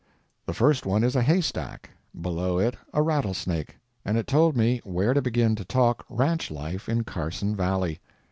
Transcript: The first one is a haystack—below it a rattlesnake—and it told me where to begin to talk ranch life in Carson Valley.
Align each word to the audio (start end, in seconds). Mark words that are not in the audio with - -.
The 0.47 0.53
first 0.55 0.83
one 0.87 1.03
is 1.03 1.15
a 1.15 1.21
haystack—below 1.21 2.57
it 2.57 2.75
a 2.91 3.03
rattlesnake—and 3.03 4.17
it 4.17 4.25
told 4.25 4.57
me 4.57 4.81
where 4.83 5.13
to 5.13 5.21
begin 5.21 5.53
to 5.57 5.63
talk 5.63 6.05
ranch 6.09 6.49
life 6.49 6.89
in 6.89 7.03
Carson 7.03 7.55
Valley. 7.55 7.99